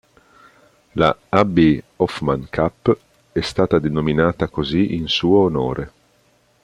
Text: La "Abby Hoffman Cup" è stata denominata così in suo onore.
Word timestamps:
La 0.93 1.15
"Abby 1.29 1.79
Hoffman 1.97 2.47
Cup" 2.49 2.97
è 3.31 3.39
stata 3.41 3.77
denominata 3.77 4.47
così 4.47 4.95
in 4.95 5.07
suo 5.07 5.41
onore. 5.43 5.91